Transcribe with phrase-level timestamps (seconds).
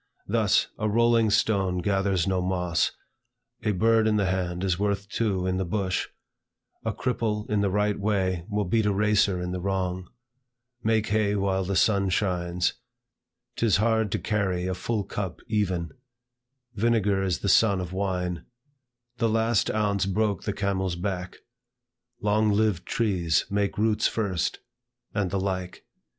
[0.25, 2.91] Thus; A rolling stone gathers no moss;
[3.61, 6.07] A bird in the hand is worth two in the bush;
[6.83, 10.07] A cripple in the right way, will beat a racer in the wrong;
[10.81, 12.73] Make hay while the sun shines;
[13.57, 15.91] 'T is hard to carry a full cup even;
[16.73, 18.47] Vinegar is the son of wine;
[19.17, 21.37] The last ounce broke the camel's back;
[22.21, 24.61] Long lived trees make roots first;
[25.13, 25.85] and the like.